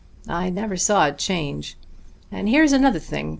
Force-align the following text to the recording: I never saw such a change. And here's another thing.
I 0.27 0.49
never 0.49 0.77
saw 0.77 1.05
such 1.09 1.21
a 1.25 1.27
change. 1.27 1.77
And 2.31 2.49
here's 2.49 2.71
another 2.73 2.97
thing. 2.97 3.29